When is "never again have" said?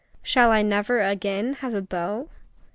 0.63-1.75